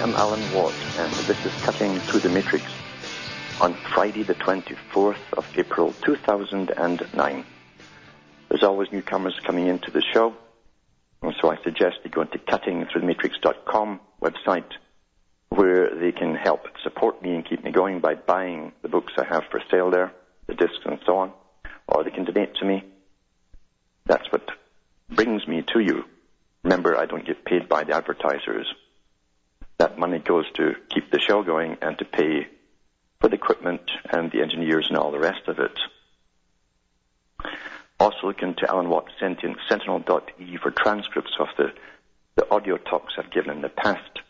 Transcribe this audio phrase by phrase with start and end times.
[0.00, 2.64] Am Alan Watt, and this is Cutting Through the Matrix
[3.60, 7.44] on Friday, the 24th of April, 2009.
[8.48, 10.34] There's always newcomers coming into the show,
[11.20, 14.72] and so I suggest they go into cuttingthroughthematrix.com website
[15.50, 19.24] where they can help support me and keep me going by buying the books I
[19.24, 20.12] have for sale there,
[20.46, 21.32] the discs and so on,
[21.86, 22.84] or they can donate to me.
[24.06, 24.48] That's what
[25.10, 26.04] brings me to you.
[26.64, 28.66] Remember, I don't get paid by the advertisers.
[29.80, 32.46] That money goes to keep the show going and to pay
[33.18, 33.80] for the equipment
[34.12, 35.72] and the engineers and all the rest of it.
[37.98, 41.72] Also look into Alan Watt Sentient, sentinel.e for transcripts of the,
[42.36, 44.20] the audio talks I've given in the past.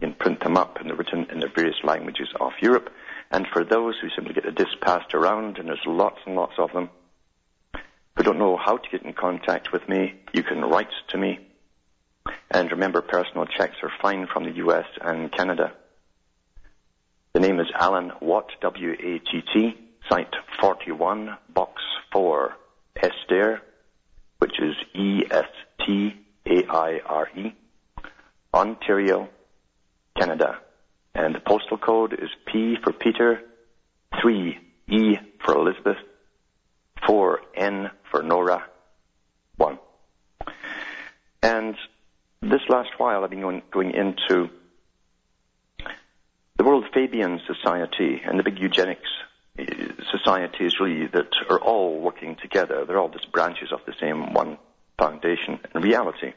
[0.00, 2.88] You can print them up and they're written in the various languages of Europe.
[3.30, 6.54] And for those who simply get the disc passed around, and there's lots and lots
[6.56, 6.88] of them,
[8.16, 11.46] who don't know how to get in contact with me, you can write to me.
[12.50, 15.72] And remember, personal checks are fine from the US and Canada.
[17.32, 19.74] The name is Alan Watt, W-A-T-T,
[20.08, 21.82] Site 41, Box
[22.12, 22.56] 4,
[23.02, 23.60] Estaire,
[24.38, 25.44] which is E-S-T-A-I-R-E,
[28.54, 29.28] Ontario,
[30.18, 30.58] Canada.
[31.14, 33.40] And the postal code is P for Peter,
[34.22, 35.98] 3 E for Elizabeth,
[37.06, 38.64] 4 N for Nora,
[39.56, 39.78] 1.
[41.42, 41.76] And
[42.42, 44.50] this last while I've been going, going into
[46.56, 49.08] the World Fabian Society and the big eugenics
[49.58, 49.64] uh,
[50.10, 52.84] societies really that are all working together.
[52.84, 54.58] They're all just branches of the same one
[54.98, 56.32] foundation in reality.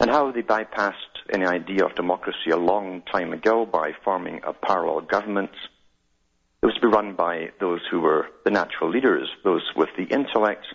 [0.00, 0.94] And how they bypassed
[1.32, 5.50] any idea of democracy a long time ago by forming a parallel government.
[6.62, 10.04] It was to be run by those who were the natural leaders, those with the
[10.04, 10.66] intellect,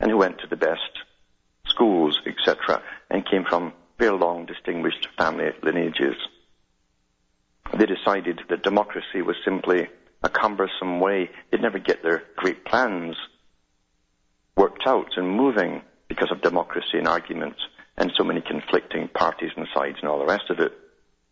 [0.00, 0.90] and who went to the best
[1.72, 6.16] schools, etc., and came from very long distinguished family lineages.
[7.76, 9.88] They decided that democracy was simply
[10.22, 11.30] a cumbersome way.
[11.50, 13.16] They'd never get their great plans
[14.56, 17.60] worked out and moving because of democracy and arguments
[17.96, 20.72] and so many conflicting parties and sides and all the rest of it.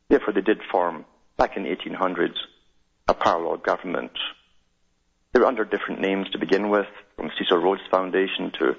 [0.08, 1.04] Therefore, they did form,
[1.36, 2.36] back in the 1800s,
[3.08, 4.12] a parallel government.
[5.32, 6.86] They were under different names to begin with,
[7.16, 8.76] from Cecil Rhodes Foundation to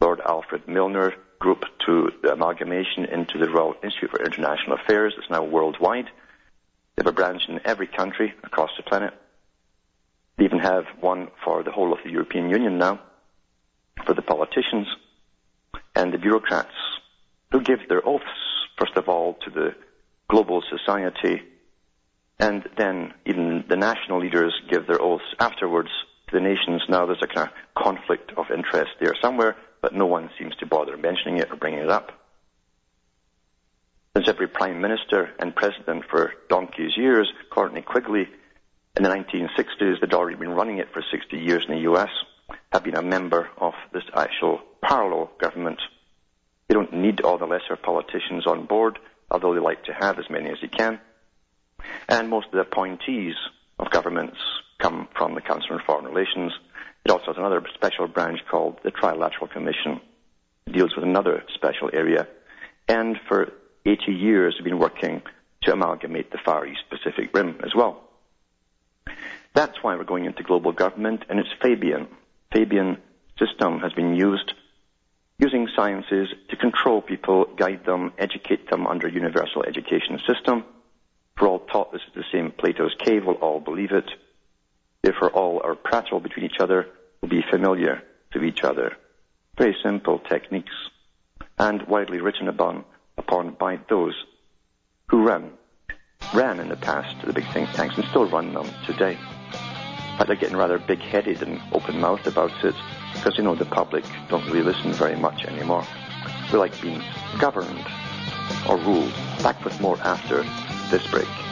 [0.00, 5.14] Lord Alfred Milner Group to the amalgamation into the Royal Institute for International Affairs.
[5.16, 6.06] It's now worldwide.
[6.06, 9.14] They have a branch in every country across the planet.
[10.36, 13.00] They even have one for the whole of the European Union now,
[14.04, 14.86] for the politicians
[15.94, 16.74] and the bureaucrats
[17.50, 18.24] who give their oaths,
[18.78, 19.74] first of all, to the
[20.28, 21.42] global society,
[22.38, 25.90] and then even the national leaders give their oaths afterwards
[26.28, 26.82] to the nations.
[26.88, 30.66] Now there's a kind of conflict of interest there somewhere, but no one seems to
[30.66, 32.12] bother mentioning it or bringing it up.
[34.16, 38.28] Since every prime minister and president for donkey's years, Courtney Quigley,
[38.96, 42.08] in the 1960s, they'd already been running it for 60 years in the US,
[42.72, 45.80] have been a member of this actual parallel government.
[46.66, 48.98] They don't need all the lesser politicians on board,
[49.30, 51.00] although they like to have as many as they can.
[52.08, 53.34] And most of the appointees
[53.78, 54.38] of governments
[54.78, 56.52] come from the Council on Foreign Relations.
[57.04, 60.00] It also has another special branch called the Trilateral Commission.
[60.66, 62.28] It deals with another special area.
[62.88, 63.52] And for
[63.86, 65.22] 80 years, we've been working
[65.62, 68.02] to amalgamate the Far East Pacific Rim as well.
[69.54, 72.08] That's why we're going into global government, and it's Fabian.
[72.52, 72.98] Fabian
[73.38, 74.52] system has been used
[75.38, 80.64] using sciences to control people, guide them, educate them under universal education system.
[81.40, 84.10] We're all taught this is the same Plato's cave, we'll all believe it.
[85.02, 86.86] Therefore all our prattle between each other
[87.20, 88.02] will be familiar
[88.32, 88.96] to each other.
[89.56, 90.74] Very simple techniques
[91.58, 92.84] and widely written upon,
[93.16, 94.14] upon by those
[95.08, 95.50] who ran,
[96.34, 99.18] ran in the past the big think tanks and still run them today.
[100.18, 102.74] But they're getting rather big-headed and open-mouthed about it
[103.14, 105.86] because, you know, the public don't really listen very much anymore.
[106.52, 107.02] We like being
[107.38, 107.86] governed
[108.68, 109.12] or ruled.
[109.42, 110.42] Back with more after
[110.90, 111.47] this break.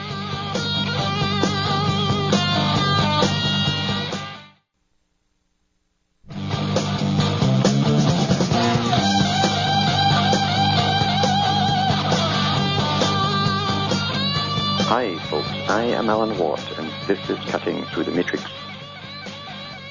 [16.07, 18.45] I am Alan Watt, and this is Cutting Through the Matrix.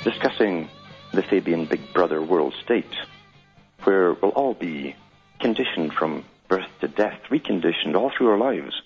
[0.02, 0.70] Discussing
[1.12, 2.90] the Fabian Big Brother world state,
[3.84, 4.96] where we'll all be
[5.40, 8.80] conditioned from birth to death, reconditioned all through our lives.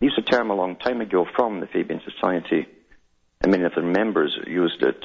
[0.00, 2.66] Used a term a long time ago from the Fabian Society,
[3.42, 5.04] and many of their members used it,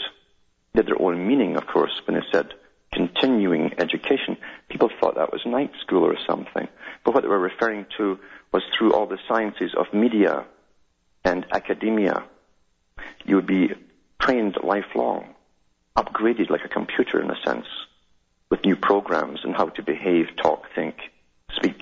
[0.73, 2.53] did their own meaning, of course, when they said
[2.93, 4.37] continuing education.
[4.69, 6.69] People thought that was night school or something.
[7.03, 8.17] But what they were referring to
[8.51, 10.45] was through all the sciences of media
[11.23, 12.23] and academia.
[13.25, 13.69] You would be
[14.21, 15.35] trained lifelong,
[15.97, 17.67] upgraded like a computer in a sense,
[18.49, 20.95] with new programs and how to behave, talk, think,
[21.51, 21.81] speak,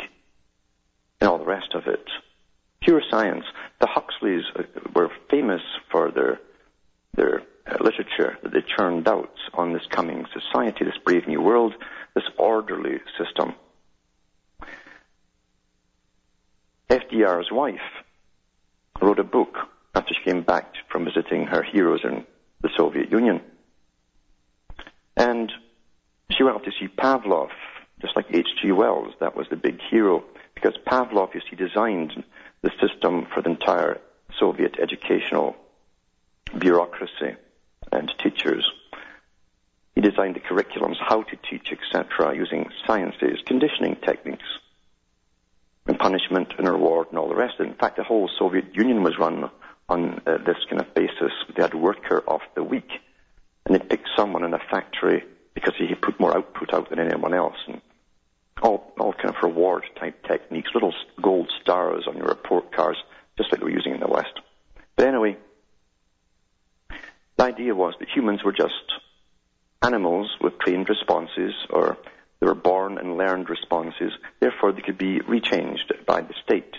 [1.19, 2.05] and all the rest of it.
[2.81, 3.45] Pure science.
[3.79, 4.63] The Huxleys uh,
[4.93, 5.61] were famous
[5.91, 6.39] for their
[7.15, 11.73] their uh, literature that they churned out on this coming society, this brave new world,
[12.15, 13.53] this orderly system.
[17.23, 18.03] FDR's wife
[19.01, 19.57] wrote a book
[19.95, 22.25] after she came back from visiting her heroes in
[22.61, 23.41] the Soviet Union.
[25.15, 25.51] And
[26.31, 27.49] she went off to see Pavlov,
[28.01, 28.71] just like H.G.
[28.71, 29.13] Wells.
[29.19, 30.23] That was the big hero,
[30.55, 32.23] because Pavlov, you see, designed
[32.61, 33.99] the system for the entire
[34.37, 35.55] Soviet educational
[36.57, 37.35] bureaucracy
[37.91, 38.69] and teachers.
[39.95, 44.52] He designed the curriculums, how to teach, etc., using sciences, conditioning techniques
[46.03, 47.55] punishment and reward and all the rest.
[47.59, 49.49] In fact, the whole Soviet Union was run
[49.87, 51.31] on uh, this kind of basis.
[51.55, 52.89] They had worker of the week,
[53.65, 55.23] and they'd pick someone in a factory
[55.53, 57.81] because he put more output out than anyone else, and
[58.61, 62.99] all all kind of reward type techniques, little gold stars on your report cards,
[63.37, 64.41] just like we're using in the West.
[64.97, 65.37] But anyway,
[67.37, 68.87] the idea was that humans were just
[69.81, 71.97] animals with trained responses or
[72.43, 74.11] they were born and learned responses.
[74.41, 76.75] Therefore, they could be rechanged by the state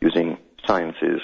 [0.00, 1.20] using sciences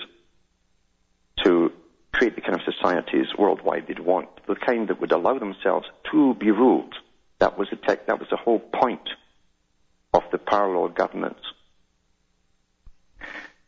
[1.42, 1.72] to
[2.12, 6.31] create the kind of societies worldwide they'd want, the kind that would allow themselves to
[6.42, 6.94] be ruled.
[7.38, 9.08] That was the that was the whole point
[10.12, 11.40] of the parallel governments.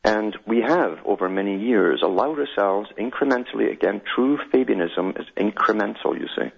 [0.05, 6.29] And we have, over many years, allowed ourselves incrementally, again, true Fabianism is incremental, you
[6.37, 6.51] see.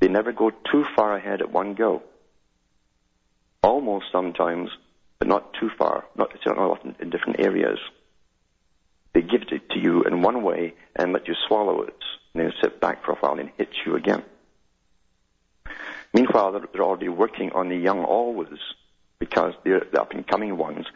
[0.00, 2.02] They never go too far ahead at one go
[3.64, 4.68] almost sometimes,
[5.18, 7.78] but not too far, not often in different areas.
[9.14, 11.96] They give it to you in one way and let you swallow it,
[12.34, 14.22] and then sit back for a while and hit you again.
[16.14, 18.60] Meanwhile, they're already working on the young always,
[19.18, 20.86] because they're the up and coming ones,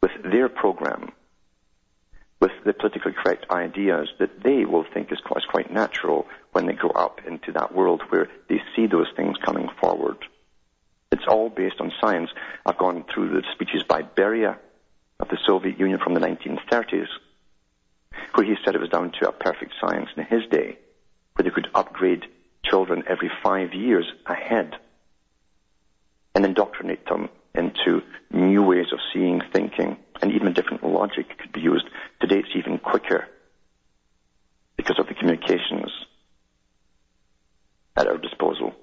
[0.00, 1.12] with their program,
[2.40, 6.72] with the politically correct ideas that they will think is quite, quite natural when they
[6.72, 10.16] grow up into that world where they see those things coming forward.
[11.12, 12.30] It's all based on science.
[12.64, 14.56] I've gone through the speeches by Beria
[15.20, 17.08] of the Soviet Union from the 1930s,
[18.34, 20.78] where he said it was down to a perfect science in his day,
[21.34, 22.24] where they could upgrade
[22.70, 24.76] children every five years ahead
[26.34, 31.60] and indoctrinate them into new ways of seeing, thinking, and even different logic could be
[31.60, 31.86] used.
[32.20, 33.26] Today it's even quicker
[34.76, 35.90] because of the communications
[37.96, 38.74] at our disposal.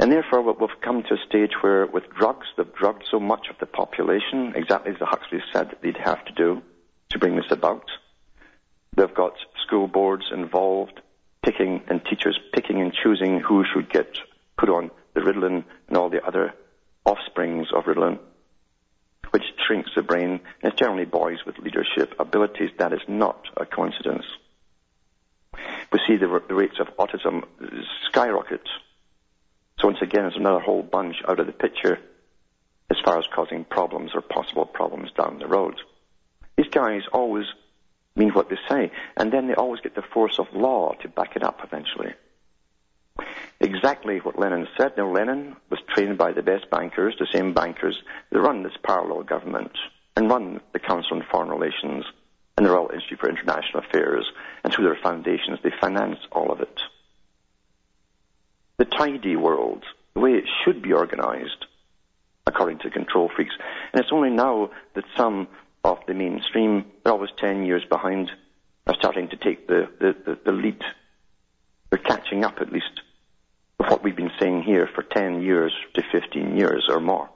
[0.00, 3.56] And therefore, we've come to a stage where, with drugs, they've drugged so much of
[3.58, 6.62] the population, exactly as the Huxleys said that they'd have to do
[7.10, 7.90] to bring this about.
[8.96, 9.34] They've got
[9.66, 11.00] school boards involved,
[11.48, 14.18] picking and teachers picking and choosing who should get
[14.58, 16.52] put on the Ritalin and all the other
[17.04, 18.18] offsprings of Ritalin,
[19.30, 20.40] which shrinks the brain.
[20.62, 22.70] And it's generally boys with leadership abilities.
[22.78, 24.24] That is not a coincidence.
[25.92, 27.44] We see the, the rates of autism
[28.10, 28.66] skyrocket
[29.80, 31.98] so once again, there's another whole bunch out of the picture
[32.90, 35.76] as far as causing problems or possible problems down the road.
[36.56, 37.44] These guys always
[38.18, 41.36] mean what they say, and then they always get the force of law to back
[41.36, 42.14] it up eventually.
[43.60, 44.96] Exactly what Lenin said.
[44.96, 49.22] Now, Lenin was trained by the best bankers, the same bankers that run this parallel
[49.22, 49.72] government
[50.16, 52.04] and run the Council on Foreign Relations
[52.56, 54.30] and the Royal Institute for International Affairs,
[54.64, 56.80] and through their foundations, they finance all of it
[58.78, 59.84] the tidy world,
[60.14, 61.66] the way it should be organized,
[62.46, 63.54] according to control freaks.
[63.92, 65.48] And it's only now that some
[65.84, 68.30] of the mainstream, they're always 10 years behind,
[68.86, 70.82] are starting to take the, the, the, the lead.
[71.90, 73.00] They're catching up at least
[73.78, 77.30] with what we've been saying here for 10 years to 15 years or more.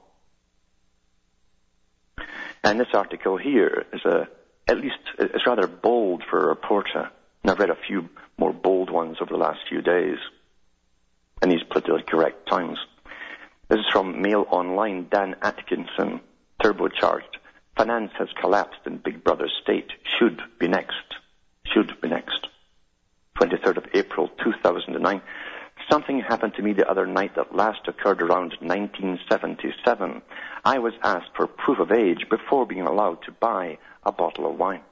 [2.64, 4.28] And this article here is a,
[4.68, 7.10] at least, it's rather bold for a reporter.
[7.42, 8.08] And I've read a few
[8.38, 10.18] more bold ones over the last few days
[11.42, 12.78] in these politically correct times.
[13.68, 16.20] This is from Mail Online, Dan Atkinson,
[16.62, 17.38] turbocharged.
[17.76, 21.16] Finance has collapsed and Big Brother state should be next.
[21.64, 22.48] Should be next.
[23.40, 25.22] 23rd of April 2009.
[25.90, 30.22] Something happened to me the other night that last occurred around 1977.
[30.64, 34.58] I was asked for proof of age before being allowed to buy a bottle of
[34.58, 34.82] wine.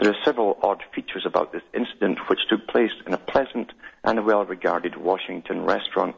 [0.00, 4.24] There are several odd features about this incident which took place in a pleasant and
[4.24, 6.16] well-regarded Washington restaurant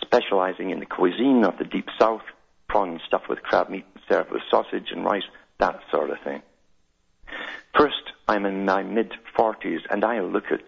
[0.00, 2.22] specializing in the cuisine of the Deep South,
[2.70, 5.24] prawns stuffed with crab meat served with sausage and rice,
[5.58, 6.40] that sort of thing.
[7.76, 10.64] First, I'm in my mid-40s and I look it.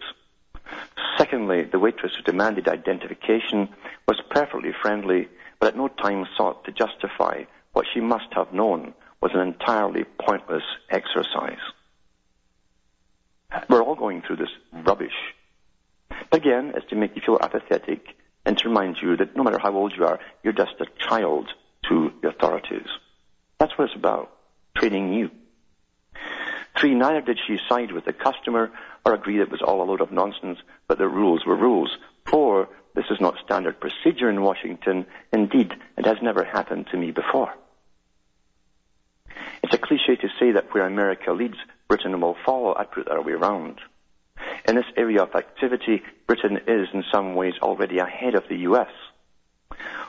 [1.17, 3.69] Secondly, the waitress who demanded identification
[4.09, 5.29] was perfectly friendly,
[5.61, 10.05] but at no time sought to justify what she must have known was an entirely
[10.19, 11.63] pointless exercise.
[13.69, 15.35] We're all going through this rubbish.
[16.33, 19.73] Again, it's to make you feel apathetic and to remind you that no matter how
[19.73, 21.49] old you are, you're just a child
[21.89, 22.87] to the authorities.
[23.59, 24.33] That's what it's about,
[24.77, 25.31] training you.
[26.79, 28.71] Three, neither did she side with the customer
[29.05, 30.59] or agree that it was all a load of nonsense,
[30.89, 31.97] but the rules were rules.
[32.27, 35.07] Four, this is not standard procedure in Washington.
[35.33, 37.53] Indeed, it has never happened to me before.
[39.63, 41.57] It's a cliche to say that where America leads,
[41.89, 42.75] Britain will follow.
[42.77, 43.81] I put the other way around.
[44.67, 48.91] In this area of activity, Britain is in some ways already ahead of the US.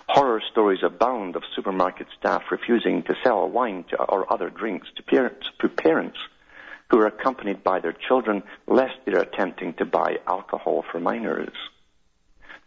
[0.08, 5.03] Horror stories abound of supermarket staff refusing to sell wine to, or other drinks to
[5.03, 6.17] parents, to parents
[6.89, 11.55] who are accompanied by their children lest they're attempting to buy alcohol for minors.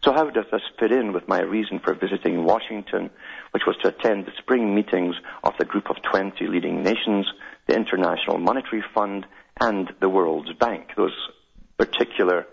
[0.03, 3.09] So how does this fit in with my reason for visiting Washington,
[3.51, 7.25] which was to attend the spring meetings of the group of 20 leading nations,
[7.67, 9.25] the International Monetary Fund,
[9.59, 11.15] and the World Bank, those
[11.77, 12.45] particular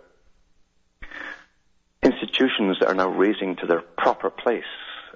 [2.04, 4.64] institutions that are now raising to their proper place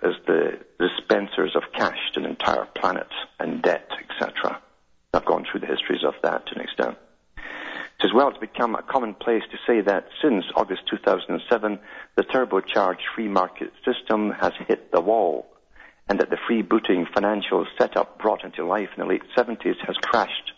[0.02, 4.60] as the dispensers of cash to an entire planet and debt, etc.
[5.12, 6.96] I've gone through the histories of that to an extent.
[8.00, 11.80] As well, it's become a commonplace to say that since August 2007,
[12.16, 15.46] the turbocharged free market system has hit the wall,
[16.08, 20.52] and that the freebooting financial setup brought into life in the late 70s has crashed.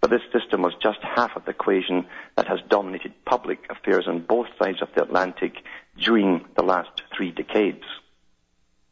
[0.00, 4.20] But this system was just half of the equation that has dominated public affairs on
[4.20, 5.54] both sides of the Atlantic
[6.00, 7.84] during the last three decades.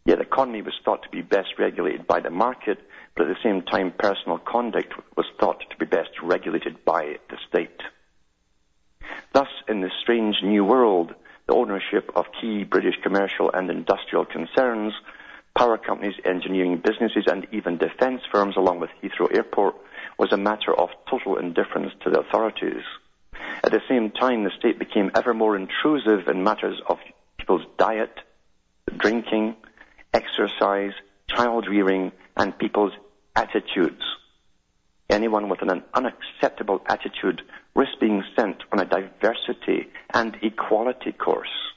[0.05, 2.79] Yet the economy was thought to be best regulated by the market,
[3.17, 7.37] but at the same time personal conduct was thought to be best regulated by the
[7.49, 7.81] state.
[9.33, 11.15] Thus, in this strange new world,
[11.47, 14.93] the ownership of key British commercial and industrial concerns,
[15.57, 19.75] power companies, engineering businesses, and even defence firms, along with Heathrow Airport,
[20.19, 22.83] was a matter of total indifference to the authorities.
[23.63, 26.99] At the same time, the state became ever more intrusive in matters of
[27.39, 28.15] people's diet,
[28.97, 29.57] drinking,
[30.13, 30.93] exercise,
[31.29, 32.93] child rearing, and people's
[33.35, 34.03] attitudes.
[35.09, 37.43] Anyone with an unacceptable attitude
[37.75, 41.76] risks being sent on a diversity and equality course.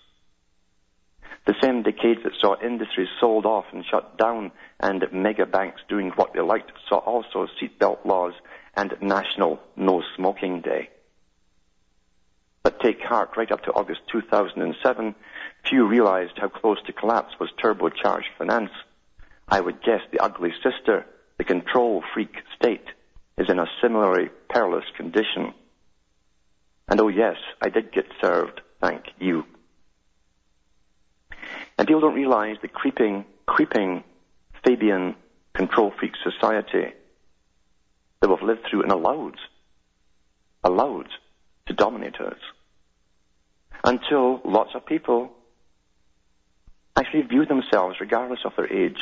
[1.49, 6.11] The same decades that saw industries sold off and shut down and mega banks doing
[6.11, 8.33] what they liked saw also seatbelt laws
[8.75, 10.91] and national no smoking day.
[12.61, 15.15] But take heart, right up to August 2007,
[15.65, 18.69] few realized how close to collapse was turbocharged finance.
[19.47, 21.03] I would guess the ugly sister
[21.39, 22.85] the control freak state
[23.39, 25.55] is in a similarly perilous condition.
[26.87, 29.45] And oh yes, I did get served, thank you.
[31.79, 34.03] And people don't realize the creeping, creeping
[34.65, 35.15] Fabian
[35.53, 36.91] control freak society
[38.19, 39.37] that we've lived through and allowed,
[40.61, 41.07] allowed
[41.67, 42.37] to dominate us.
[43.85, 45.31] Until lots of people
[46.97, 48.99] actually view themselves, regardless of their age,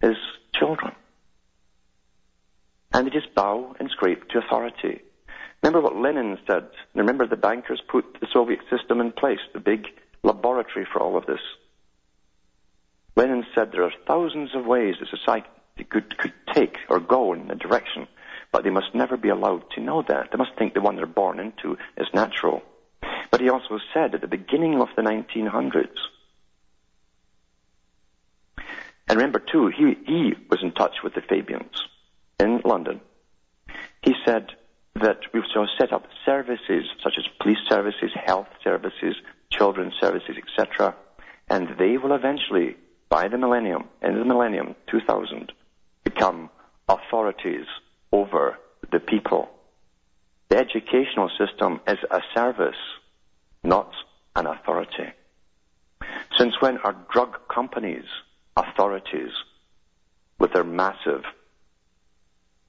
[0.00, 0.16] as
[0.54, 0.94] children.
[2.94, 5.02] And they just bow and scrape to authority.
[5.62, 6.68] Remember what Lenin said.
[6.94, 9.84] Remember the bankers put the Soviet system in place, the big
[10.22, 11.40] laboratory for all of this.
[13.16, 15.48] Lenin said there are thousands of ways that society
[15.90, 18.06] could, could take or go in a direction,
[18.52, 20.30] but they must never be allowed to know that.
[20.30, 22.62] They must think the one they're born into is natural.
[23.30, 25.88] But he also said at the beginning of the 1900s,
[29.08, 31.82] and remember too, he, he was in touch with the Fabians
[32.38, 33.00] in London,
[34.02, 34.52] he said
[34.96, 39.16] that we shall set up services such as police services, health services,
[39.58, 40.94] children's services, etc.,
[41.50, 42.76] and they will eventually,
[43.08, 45.52] by the millennium, in the millennium 2000,
[46.04, 46.48] become
[46.88, 47.66] authorities
[48.12, 48.56] over
[48.92, 49.48] the people.
[50.48, 52.76] The educational system is a service,
[53.62, 53.90] not
[54.36, 55.12] an authority.
[56.38, 58.04] Since when are drug companies
[58.56, 59.30] authorities
[60.38, 61.22] with their massive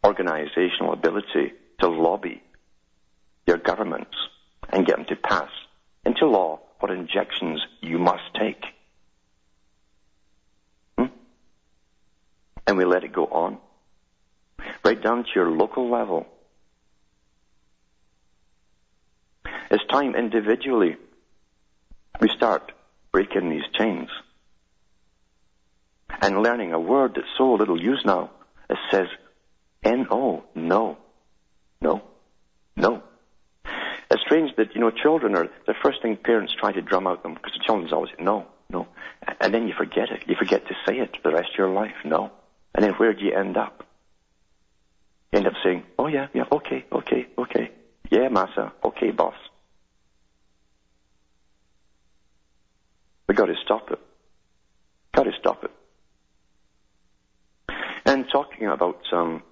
[0.05, 2.41] organizational ability to lobby
[3.47, 4.15] your governments
[4.69, 5.49] and get them to pass
[6.05, 8.63] into law what injections you must take.
[10.97, 11.05] Hmm?
[12.65, 13.57] And we let it go on.
[14.83, 16.25] Right down to your local level.
[19.71, 20.97] It's time individually
[22.19, 22.71] we start
[23.11, 24.09] breaking these chains
[26.21, 28.31] and learning a word that's so little used now.
[28.69, 29.07] It says
[29.83, 30.97] N-O, no,
[31.81, 32.03] no,
[32.75, 33.03] no.
[34.11, 37.21] It's strange that, you know, children are the first thing parents try to drum out
[37.21, 38.87] them because the children's always, no, no.
[39.39, 40.23] And then you forget it.
[40.27, 42.31] You forget to say it the rest of your life, no.
[42.73, 43.85] And then where do you end up?
[45.31, 47.71] You end up saying, oh yeah, yeah, okay, okay, okay.
[48.09, 49.35] Yeah, massa, okay, boss.
[53.27, 53.99] We got to stop it.
[55.13, 55.71] Got to stop it.
[58.05, 59.43] And talking about um,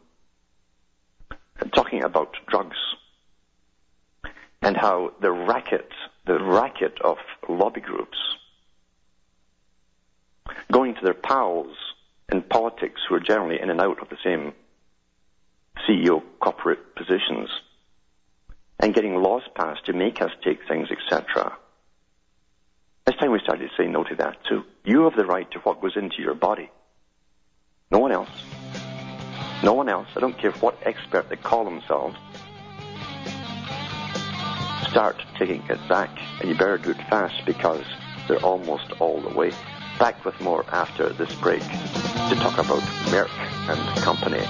[1.76, 2.78] talking about drugs
[4.68, 5.90] and how the racket,
[6.26, 7.16] the racket of
[7.48, 8.18] lobby groups
[10.70, 11.74] going to their pals
[12.30, 14.52] in politics who are generally in and out of the same
[15.88, 17.50] CEO corporate positions
[18.82, 21.58] and getting laws passed to make us take things, etc.
[23.08, 24.66] It's time we started to say no to that too.
[24.84, 26.70] You have the right to what goes into your body.
[27.90, 28.44] No one else.
[29.64, 30.10] No one else.
[30.18, 32.18] I don't care what expert they call themselves.
[34.98, 37.86] Start taking it back, and you better do it fast because
[38.28, 39.52] they're almost all the way.
[40.00, 43.30] Back with more after this break to talk about Merck
[43.70, 44.42] and Company.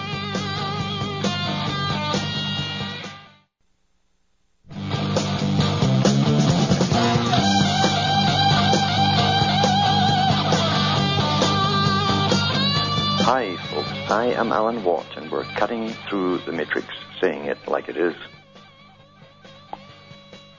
[13.26, 13.90] Hi, folks.
[14.10, 16.88] I am Alan Watt, and we're cutting through the matrix,
[17.20, 18.16] saying it like it is.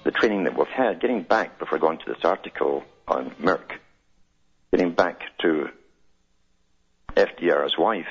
[0.09, 3.73] The training that we've had, getting back before going to this article on Merck,
[4.71, 5.68] getting back to
[7.14, 8.07] FDR's wife,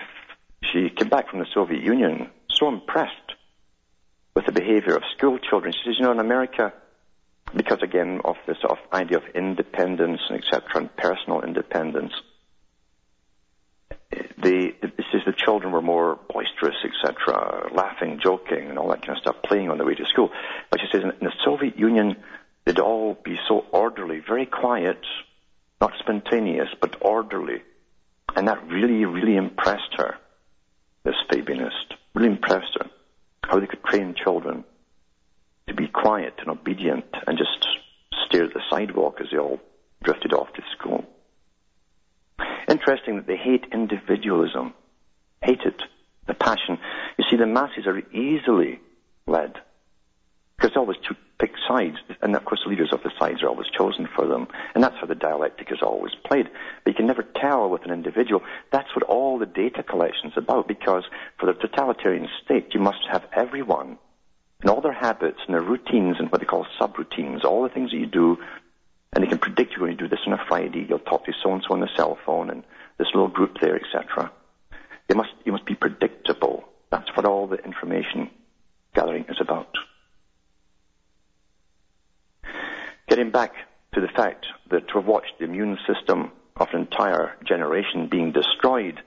[0.61, 3.33] she came back from the Soviet Union so impressed
[4.35, 5.73] with the behavior of school children.
[5.73, 6.71] She says, you know, in America,
[7.55, 10.69] because again of this sort of idea of independence and etc.
[10.75, 12.13] and personal independence,
[15.27, 19.69] the children were more boisterous, etc., laughing, joking, and all that kind of stuff, playing
[19.69, 20.31] on the way to school.
[20.71, 22.15] But she says in, the Soviet Union,
[22.63, 25.01] they'd all be so orderly, very quiet,
[25.81, 27.61] not spontaneous, but orderly.
[28.37, 30.15] And that really, really impressed her,
[31.03, 31.95] this Fabianist.
[32.15, 32.89] Really impressed her.
[33.43, 34.63] How they could train children
[35.67, 37.67] to be quiet and obedient and just
[38.27, 39.59] stare at the sidewalk as they all
[40.03, 41.03] drifted off to school.
[42.69, 44.73] Interesting that they hate individualism.
[45.41, 45.81] Hate it.
[46.27, 46.77] The passion.
[47.17, 48.79] You see, the masses are easily
[49.25, 49.55] led.
[50.57, 50.97] Because they always
[51.39, 51.97] pick sides.
[52.21, 54.47] And of course the leaders of the sides are always chosen for them.
[54.73, 56.49] And that's how the dialectic is always played.
[56.83, 58.41] But you can never tell with an individual.
[58.71, 60.67] That's what all the data collection is about.
[60.67, 61.03] Because
[61.39, 63.99] for the totalitarian state, you must have everyone
[64.61, 67.91] and all their habits and their routines and what they call subroutines, all the things
[67.91, 68.39] that you do
[69.13, 70.85] and they can predict you're going to do this on a Friday.
[70.87, 72.63] You'll talk to so and so on the cell phone, and
[72.97, 74.31] this little group there, etc.
[75.09, 76.67] You must you must be predictable.
[76.91, 78.29] That's what all the information
[78.93, 79.73] gathering is about.
[83.07, 83.53] Getting back
[83.93, 89.01] to the fact that we've watched the immune system of an entire generation being destroyed,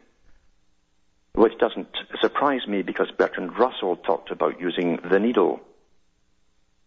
[1.34, 1.88] which doesn't
[2.20, 5.60] surprise me because Bertrand Russell talked about using the needle.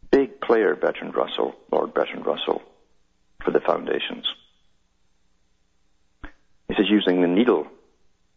[0.09, 2.61] Big player, Bertrand Russell, Lord Bertrand Russell
[3.43, 4.25] for the foundations.
[6.67, 7.67] He says using the needle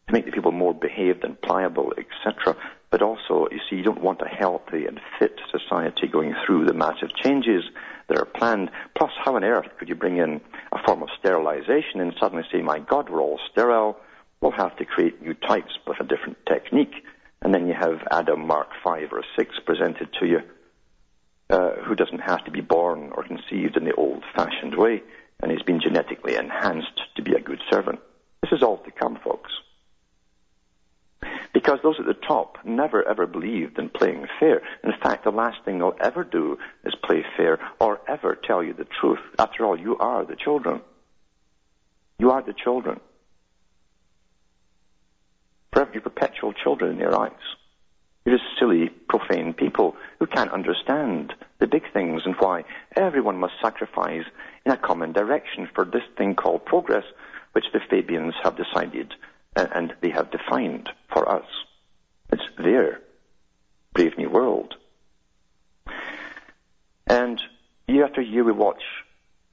[0.06, 2.56] to make the people more behaved and pliable, etc.
[2.90, 6.74] But also, you see, you don't want a healthy and fit society going through the
[6.74, 7.64] massive changes
[8.08, 8.70] that are planned.
[8.96, 10.40] Plus, how on earth could you bring in
[10.72, 13.96] a form of sterilization and suddenly say, my God, we're all sterile?
[14.40, 16.94] We'll have to create new types with a different technique.
[17.42, 20.40] And then you have Adam Mark 5 or 6 presented to you
[21.50, 25.02] uh, who doesn't have to be born or conceived in the old-fashioned way,
[25.40, 28.00] and he's been genetically enhanced to be a good servant.
[28.42, 29.52] This is all to come, folks.
[31.56, 34.60] Because those at the top never ever believed in playing fair.
[34.84, 38.74] In fact, the last thing they'll ever do is play fair or ever tell you
[38.74, 39.20] the truth.
[39.38, 40.82] After all, you are the children.
[42.18, 43.00] You are the children.
[45.74, 47.32] You're perpetual children in their eyes.
[48.26, 52.64] You're just silly, profane people who can't understand the big things and why
[52.94, 54.26] everyone must sacrifice
[54.66, 57.04] in a common direction for this thing called progress,
[57.52, 59.14] which the Fabians have decided
[59.56, 61.46] and, they have defined for us.
[62.30, 63.00] It's their
[63.94, 64.74] Brave New World.
[67.06, 67.40] And
[67.88, 68.82] year after year we watch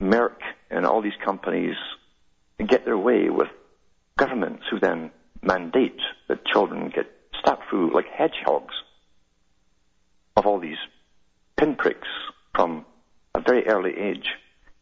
[0.02, 0.38] Merck
[0.70, 1.76] and all these companies
[2.68, 3.50] get their way with
[4.18, 5.12] governments who then
[5.42, 8.74] mandate that children get stabbed through like hedgehogs
[10.36, 10.78] of all these
[11.58, 12.08] pinpricks
[12.56, 12.86] from
[13.36, 14.30] a very early age.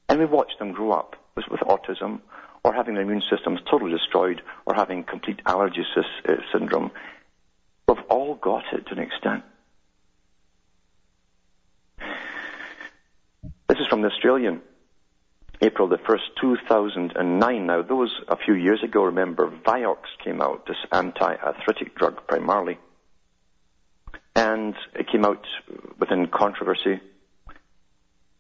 [0.10, 2.22] And we watch them grow up with, with autism
[2.64, 6.92] or having their immune systems totally destroyed or having complete allergy sy- uh, syndrome.
[7.88, 9.44] We've all got it to an extent.
[13.68, 14.62] This is from the Australian.
[15.62, 17.66] April the 1st, 2009.
[17.68, 22.80] Now, those a few years ago, remember, Vioxx came out, this anti-arthritic drug primarily.
[24.36, 25.46] And it came out
[26.00, 27.00] within controversy,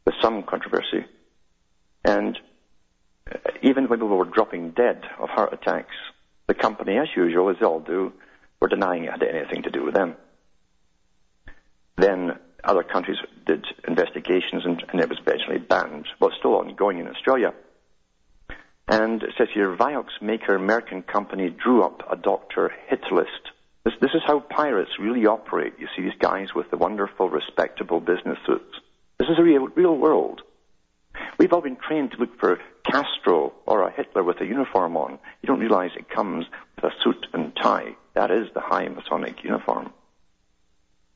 [0.06, 1.06] with some controversy.
[2.04, 2.40] And
[3.32, 5.96] Uh, even when people were dropping dead of heart attacks,
[6.48, 8.12] the company, as usual, as they all do,
[8.60, 10.15] were denying it had anything to do with them.
[11.98, 16.08] Then other countries did investigations and, and it was eventually banned.
[16.20, 17.54] Well, still ongoing in Australia.
[18.88, 23.52] And it says here, Vioxx maker American company drew up a doctor hit list.
[23.84, 25.74] This, this is how pirates really operate.
[25.80, 28.76] You see these guys with the wonderful, respectable business suits.
[29.17, 30.41] This is a real, real world.
[31.38, 35.19] We've all been trained to look for Castro or a Hitler with a uniform on.
[35.41, 36.45] You don't realize it comes
[36.76, 37.95] with a suit and tie.
[38.13, 39.91] That is the high Masonic uniform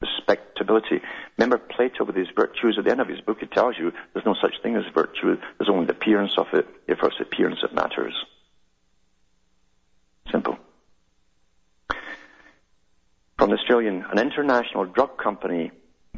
[0.06, 1.02] respectability.
[1.38, 4.26] Remember Plato with his virtues at the end of his book, he tells you there's
[4.26, 7.74] no such thing as virtue, there's only the appearance of it, if it's appearance that
[7.74, 8.14] matters.
[10.32, 10.58] Simple.
[13.38, 15.72] From the Australian, an international drug company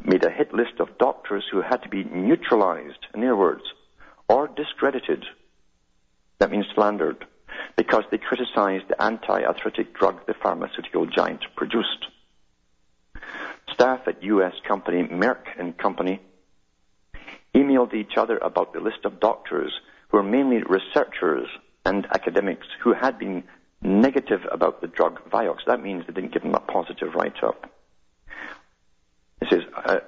[0.08, 3.62] made a hit list of doctors who had to be neutralized, in other words,
[4.28, 5.24] or discredited.
[6.38, 7.26] That means slandered,
[7.76, 12.06] because they criticized the anti-arthritic drug the pharmaceutical giant produced
[13.78, 14.54] staff at U.S.
[14.66, 16.20] company Merck and Company
[17.54, 19.72] emailed each other about the list of doctors
[20.08, 21.46] who were mainly researchers
[21.86, 23.44] and academics who had been
[23.80, 25.58] negative about the drug Vioxx.
[25.66, 27.70] That means they didn't give them a positive write-up.
[29.52, 29.98] Uh,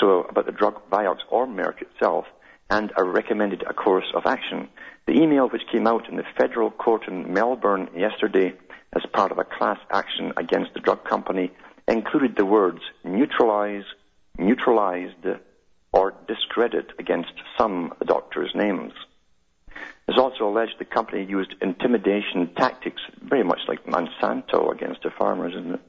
[0.00, 2.26] so about the drug Vioxx or Merck itself
[2.70, 4.68] and a recommended a course of action.
[5.06, 8.52] The email which came out in the federal court in Melbourne yesterday
[8.94, 11.50] as part of a class action against the drug company
[11.86, 13.84] included the words neutralize,
[14.38, 15.26] neutralized,
[15.92, 18.92] or discredit against some doctors' names.
[20.06, 25.54] It's also alleged the company used intimidation tactics, very much like Monsanto against the farmers,
[25.54, 25.80] isn't it?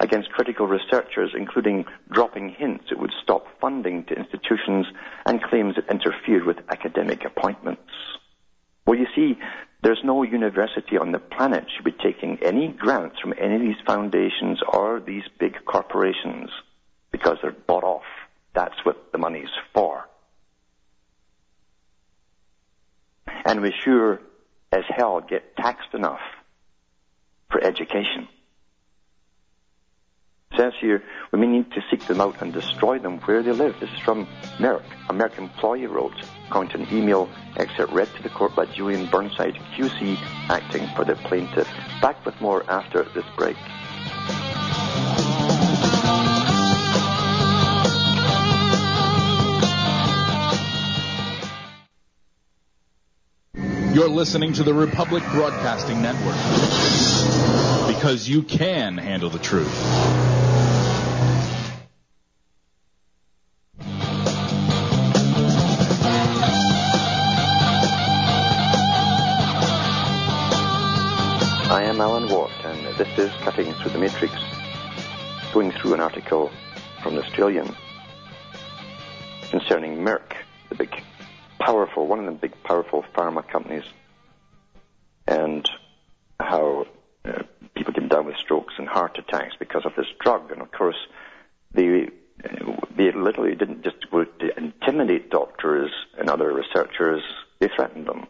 [0.00, 4.86] Against critical researchers, including dropping hints it would stop funding to institutions
[5.26, 7.92] and claims it interfered with academic appointments.
[8.86, 9.38] Well, you see,
[9.82, 13.80] there's no university on the planet should be taking any grants from any of these
[13.86, 16.48] foundations or these big corporations
[17.10, 18.02] because they're bought off.
[18.54, 20.08] That's what the money's for.
[23.44, 24.20] And we sure
[24.72, 26.20] as hell get taxed enough
[27.50, 28.28] for education.
[30.60, 33.80] Says here, we may need to seek them out and destroy them where they live.
[33.80, 34.26] This is from
[34.58, 34.82] Merck.
[35.08, 36.12] American employee wrote,
[36.48, 40.18] according to an email excerpt read to the court by Julian Burnside, QC,
[40.50, 41.66] acting for the plaintiff.
[42.02, 43.56] Back with more after this break.
[53.94, 56.36] You're listening to the Republic Broadcasting Network
[57.96, 60.39] because you can handle the truth.
[73.50, 74.32] Cutting Through the Matrix,
[75.52, 76.52] going through an article
[77.02, 77.74] from the Australian
[79.50, 80.34] concerning Merck,
[80.68, 81.02] the big,
[81.58, 83.82] powerful, one of the big, powerful pharma companies,
[85.26, 85.68] and
[86.38, 86.86] how
[87.24, 87.42] uh,
[87.74, 90.52] people came down with strokes and heart attacks because of this drug.
[90.52, 91.08] And of course,
[91.72, 92.08] they,
[92.94, 93.96] they literally didn't just
[94.56, 97.24] intimidate doctors and other researchers,
[97.58, 98.28] they threatened them.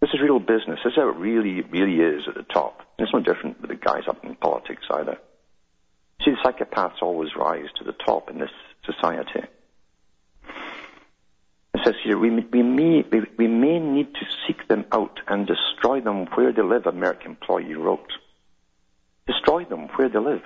[0.00, 0.78] This is real business.
[0.84, 2.82] This is how it really, really is at the top.
[2.98, 5.18] And it's no different with the guys up in politics either.
[6.24, 8.50] See, the psychopaths always rise to the top in this
[8.84, 9.42] society.
[11.74, 15.46] It says here, we, we, may, we, we may need to seek them out and
[15.46, 18.12] destroy them where they live, American employee wrote.
[19.26, 20.42] Destroy them where they live.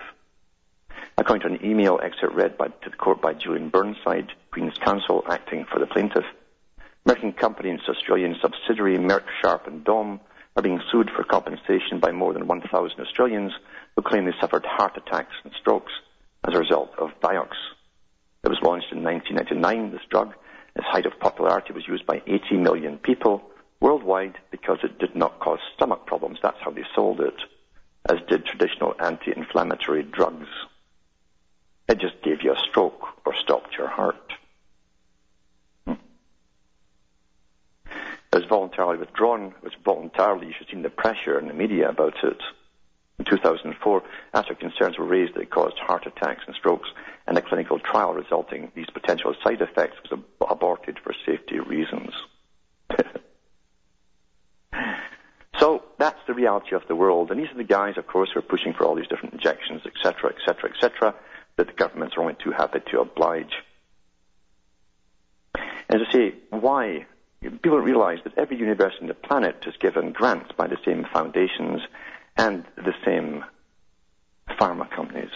[1.18, 5.22] According to an email excerpt read by, to the court by Julian Burnside, Queen's Counsel
[5.28, 6.24] acting for the plaintiff,
[7.04, 10.20] American company and its Australian subsidiary Merck Sharp and Dohme
[10.56, 13.52] are being sued for compensation by more than 1,000 Australians
[13.96, 15.92] who claim they suffered heart attacks and strokes
[16.46, 17.52] as a result of Vioxx.
[18.44, 20.34] It was launched in 1999, this drug.
[20.74, 23.42] Its height of popularity was used by 80 million people
[23.80, 26.38] worldwide because it did not cause stomach problems.
[26.42, 27.34] That's how they sold it,
[28.08, 30.48] as did traditional anti-inflammatory drugs.
[31.88, 34.32] It just gave you a stroke or stopped your heart.
[35.86, 35.94] Hmm.
[38.32, 39.54] Was voluntarily withdrawn.
[39.58, 42.40] It was voluntarily, you should have seen the pressure in the media about it.
[43.18, 46.88] In 2004, after concerns were raised that it caused heart attacks and strokes,
[47.26, 50.18] and a clinical trial resulting these potential side effects was
[50.50, 52.10] aborted for safety reasons.
[55.58, 58.40] so that's the reality of the world, and these are the guys, of course, who
[58.40, 61.14] are pushing for all these different injections, etc., etc., etc.,
[61.56, 63.52] that the governments are only too happy to oblige.
[65.54, 67.06] As I say, why?
[67.42, 71.80] People realize that every university on the planet is given grants by the same foundations
[72.36, 73.44] and the same
[74.60, 75.30] pharma companies.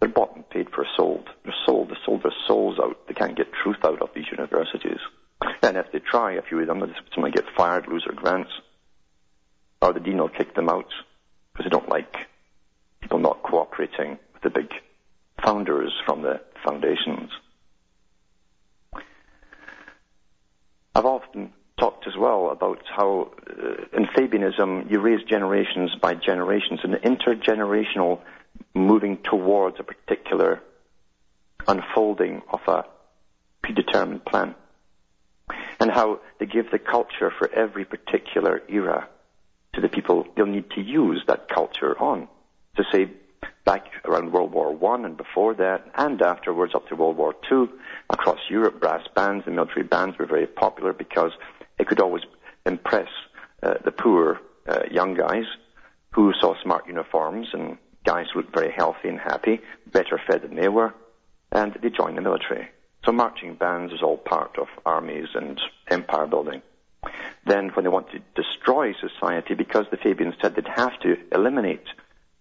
[0.00, 1.28] They're bought and paid for, sold.
[1.44, 1.88] They're sold.
[1.88, 3.06] They sold their souls out.
[3.08, 5.00] They can't get truth out of these universities.
[5.62, 6.82] And if they try, a few of them,
[7.14, 8.50] someone get fired, lose their grants,
[9.80, 10.90] or the dean will kick them out
[11.52, 12.14] because they don't like
[13.00, 14.70] people not cooperating with the big
[15.42, 17.30] founders from the foundations.
[20.96, 26.80] I've often talked as well about how uh, in Fabianism you raise generations by generations,
[26.84, 28.20] and intergenerational
[28.72, 30.62] moving towards a particular
[31.68, 32.86] unfolding of a
[33.60, 34.54] predetermined plan.
[35.78, 39.06] And how they give the culture for every particular era
[39.74, 42.26] to the people they'll need to use that culture on.
[42.76, 43.10] To say,
[43.64, 47.68] back around World War One and before that, and afterwards up to World War Two,
[48.10, 51.32] across Europe, brass bands and military bands were very popular because
[51.78, 52.22] it could always
[52.64, 53.08] impress
[53.62, 55.44] uh, the poor uh, young guys
[56.10, 59.60] who saw smart uniforms and guys who looked very healthy and happy,
[59.92, 60.94] better fed than they were,
[61.52, 62.68] and they joined the military.
[63.04, 66.62] So marching bands is all part of armies and empire building.
[67.44, 71.86] Then when they want to destroy society, because the Fabians said they'd have to eliminate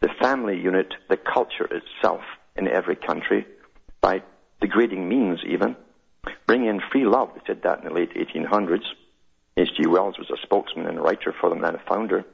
[0.02, 2.22] the family unit, the culture itself
[2.56, 3.46] in every country,
[4.02, 4.22] by
[4.62, 5.76] degrading means even,
[6.48, 7.30] bring in free love.
[7.36, 8.86] They said that in the late 1800s.
[9.58, 9.88] H.G.
[9.88, 12.26] Wells was a spokesman and writer for them and a founder.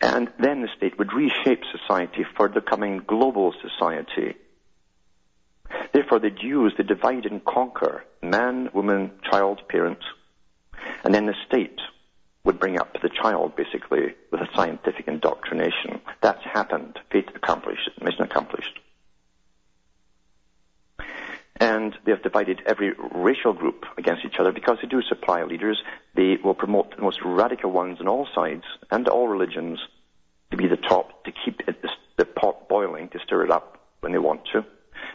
[0.00, 4.36] And then the state would reshape society for the coming global society.
[5.92, 10.04] Therefore, they'd use the divide and conquer man, woman, child, parents,
[11.04, 11.80] and then the state
[12.44, 16.00] would bring up the child basically with a scientific indoctrination.
[16.20, 16.98] That's happened.
[17.10, 18.78] Fate accomplished, mission accomplished
[21.56, 25.80] and they have divided every racial group against each other because they do supply leaders.
[26.14, 29.78] They will promote the most radical ones on all sides and all religions
[30.50, 31.82] to be the top, to keep it,
[32.16, 34.64] the pot boiling, to stir it up when they want to.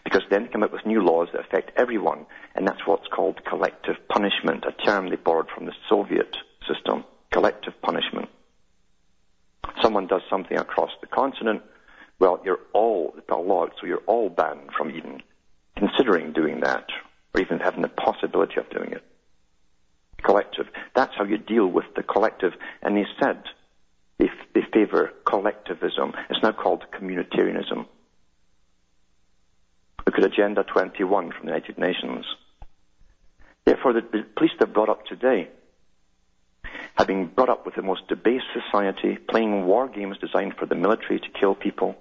[0.04, 3.44] Because then they come up with new laws that affect everyone, and that's what's called
[3.46, 6.36] collective punishment, a term they borrowed from the Soviet
[6.68, 7.04] system.
[7.32, 8.30] Collective punishment.
[9.82, 11.62] Someone does something across the continent,
[12.20, 15.22] well, you're all, the law, so you're all banned from even
[15.78, 16.86] considering doing that,
[17.34, 19.04] or even having the possibility of doing it.
[20.22, 20.68] Collective.
[20.96, 22.52] That's how you deal with the collective.
[22.82, 23.44] And they said
[24.18, 26.14] they, they favor collectivism.
[26.30, 27.86] It's now called communitarianism.
[30.06, 32.26] Look at Agenda 21 from the United Nations.
[33.64, 35.48] Therefore, the, the police have brought up today
[36.96, 40.76] have been brought up with the most debased society, playing war games designed for the
[40.76, 41.96] military to kill people,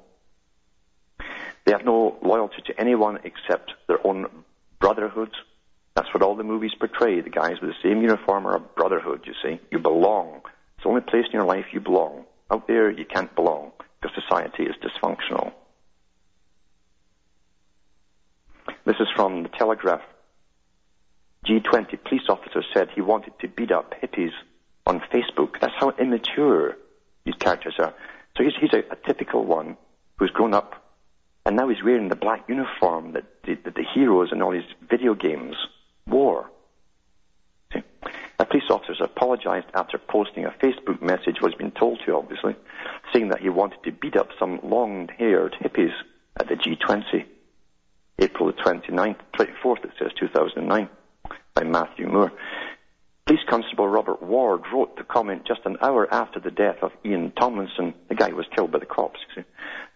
[1.69, 4.27] they have no loyalty to anyone except their own
[4.81, 5.31] brotherhood.
[5.95, 7.21] That's what all the movies portray.
[7.21, 9.61] The guys with the same uniform are a brotherhood, you see.
[9.71, 10.41] You belong.
[10.77, 12.25] It's the only place in your life you belong.
[12.51, 15.53] Out there, you can't belong because society is dysfunctional.
[18.87, 20.01] This is from the Telegraph.
[21.47, 24.33] G20 police officer said he wanted to beat up hippies
[24.89, 25.61] on Facebook.
[25.61, 26.77] That's how immature
[27.25, 27.95] these characters are.
[28.37, 29.77] So he's, he's a, a typical one
[30.19, 30.89] who's grown up
[31.49, 34.71] and now he's wearing the black uniform that the, that the heroes in all these
[34.91, 35.57] video games
[36.07, 36.51] wore.
[37.73, 37.81] See?
[38.39, 42.55] A police officer apologized after posting a Facebook message, was being told to, obviously,
[43.15, 45.95] saying that he wanted to beat up some long-haired hippies
[46.39, 47.25] at the G20.
[48.19, 50.89] April the 29th, 24th, it says 2009,
[51.55, 52.33] by Matthew Moore.
[53.29, 57.31] Police Constable Robert Ward wrote the comment just an hour after the death of Ian
[57.33, 59.21] Tomlinson, the guy who was killed by the cops,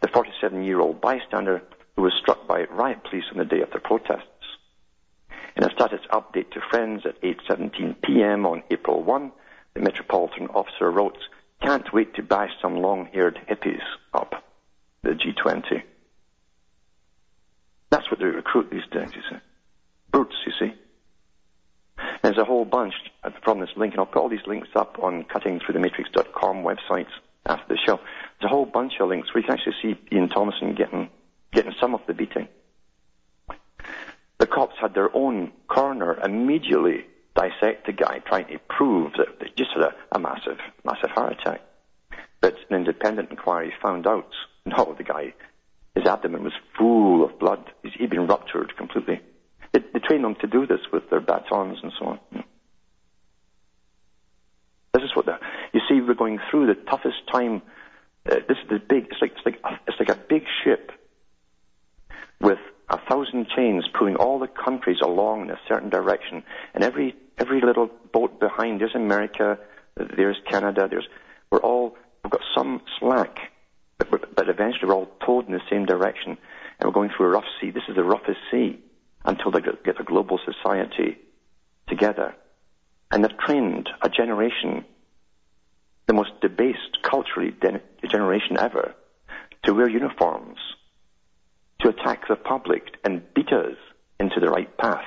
[0.03, 1.63] the 47-year-old bystander
[1.97, 4.27] who was struck by riot police on the day of the protests.
[5.57, 8.45] In a status update to friends at 8.17 p.m.
[8.45, 9.33] on April 1,
[9.73, 11.17] the Metropolitan officer wrote,
[11.63, 13.81] can't wait to bash some long-haired hippies
[14.13, 14.45] up
[15.03, 15.83] the G20.
[17.89, 19.39] That's what they recruit these days, you see.
[20.11, 20.75] Brutes, you see.
[22.23, 22.95] There's a whole bunch
[23.43, 27.09] from this link, and I'll put all these links up on cuttingthroughthematrix.com website
[27.47, 27.99] after the show.
[28.41, 31.11] There's a whole bunch of links where you can actually see Ian Tomlinson getting,
[31.53, 32.47] getting some of the beating.
[34.39, 39.49] The cops had their own coroner immediately dissect the guy, trying to prove that they
[39.57, 41.61] just had a, a massive, massive heart attack.
[42.41, 44.31] But an independent inquiry found out,
[44.65, 45.35] no, the guy,
[45.95, 47.71] his abdomen was full of blood.
[47.83, 49.21] He'd been ruptured completely.
[49.73, 52.21] They, they train them to do this with their batons and so on.
[54.95, 55.39] This is what the,
[55.73, 57.63] you see, we're going through the toughest time.
[58.31, 60.93] Uh, this is the big, it's like, it's like, it's like a big ship
[62.41, 62.59] with
[62.91, 66.43] a thousand chains pulling all the countries along in a certain direction.
[66.75, 69.59] And every, every little boat behind, there's America,
[69.97, 71.09] there's Canada, there's,
[71.51, 73.39] we're all, we've got some slack,
[73.97, 76.37] but, but eventually we're all towed in the same direction.
[76.79, 77.71] And we're going through a rough sea.
[77.71, 78.79] This is the roughest sea
[79.25, 81.19] until they get a global society
[81.89, 82.35] together.
[83.11, 84.85] And they've trained a generation,
[86.07, 87.55] the most debased culturally
[88.09, 88.95] generation ever,
[89.65, 90.59] to wear uniforms,
[91.81, 93.77] to attack the public and beat us
[94.19, 95.05] into the right path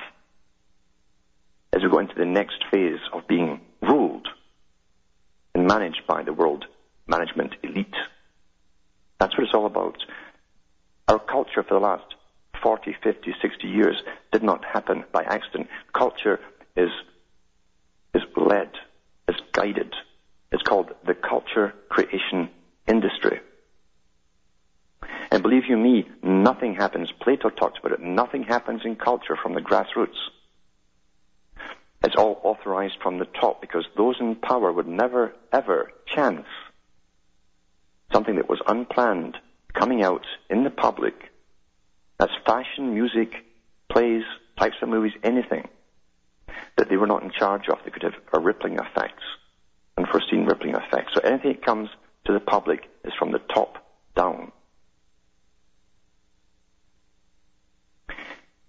[1.72, 4.28] as we go into the next phase of being ruled
[5.54, 6.64] and managed by the world
[7.06, 7.94] management elite.
[9.18, 9.96] That's what it's all about.
[11.08, 12.14] Our culture for the last
[12.62, 13.96] 40, 50, 60 years
[14.32, 15.68] did not happen by accident.
[15.92, 16.40] Culture
[16.76, 16.90] is,
[18.14, 18.70] is led,
[19.28, 19.94] is guided.
[20.52, 22.50] It's called the culture creation
[22.86, 23.40] industry.
[25.30, 27.10] And believe you me, nothing happens.
[27.20, 28.00] Plato talks about it.
[28.00, 30.16] Nothing happens in culture from the grassroots.
[32.04, 36.46] It's all authorized from the top because those in power would never, ever chance
[38.12, 39.36] something that was unplanned
[39.74, 41.14] coming out in the public
[42.18, 43.44] that's fashion, music,
[43.90, 44.22] plays,
[44.58, 45.68] types of movies, anything
[46.76, 47.78] that they were not in charge of.
[47.84, 49.22] They could have a rippling effects,
[49.96, 51.12] unforeseen rippling effects.
[51.14, 51.88] So anything that comes
[52.24, 54.52] to the public is from the top down.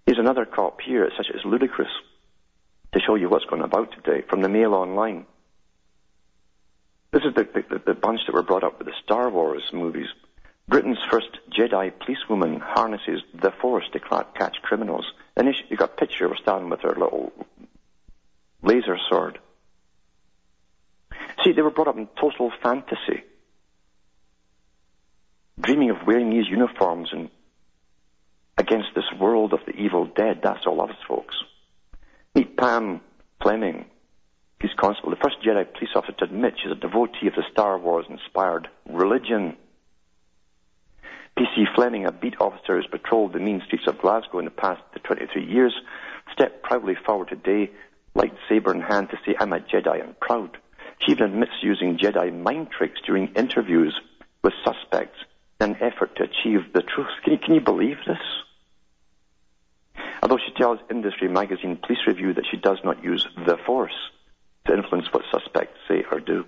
[0.06, 1.90] Here's another cop here, It's such as ludicrous,
[2.92, 5.26] to show you what's going about today from the Mail Online.
[7.12, 10.08] This is the, the, the bunch that were brought up with the Star Wars movies.
[10.68, 15.06] Britain's first Jedi policewoman harnesses the Force to catch criminals.
[15.34, 17.32] And you got a picture of her standing with her little
[18.62, 19.38] laser sword.
[21.42, 23.22] See, they were brought up in total fantasy,
[25.58, 27.30] dreaming of wearing these uniforms and
[28.58, 30.40] against this world of the evil dead.
[30.42, 31.36] That's all of us, folks.
[32.34, 33.00] Meet Pam
[33.40, 33.86] Fleming.
[34.60, 37.78] She's constable, the first Jedi police officer to admit she's a devotee of the Star
[37.78, 39.56] Wars inspired religion.
[41.38, 41.66] P.C.
[41.76, 45.44] Fleming, a beat officer who's patrolled the mean streets of Glasgow in the past 23
[45.46, 45.72] years,
[46.32, 47.70] stepped proudly forward today,
[48.16, 50.58] lightsaber in hand, to say, I'm a Jedi and proud.
[50.98, 53.96] She even admits using Jedi mind tricks during interviews
[54.42, 55.16] with suspects
[55.60, 57.06] in an effort to achieve the truth.
[57.22, 58.18] Can you, can you believe this?
[60.20, 63.94] Although she tells Industry Magazine Police Review that she does not use the force
[64.66, 66.46] to influence what suspects say or do.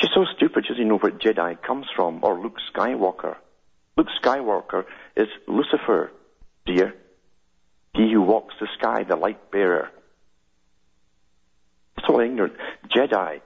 [0.00, 3.36] She's so stupid she doesn't know where Jedi comes from, or Luke Skywalker.
[3.96, 4.84] Luke Skywalker
[5.16, 6.10] is Lucifer,
[6.66, 6.94] dear.
[7.94, 9.90] He who walks the sky, the light bearer.
[12.06, 12.54] So ignorant.
[12.88, 13.40] Jedi.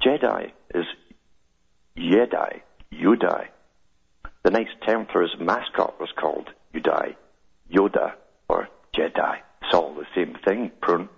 [0.00, 0.84] Jedi is
[1.96, 2.60] Jedi,
[2.92, 3.48] Yudai.
[4.44, 7.16] The Knights Templar's mascot was called Yudai,
[7.72, 8.12] Yoda,
[8.48, 9.38] or Jedi.
[9.62, 11.08] It's all the same thing, prune.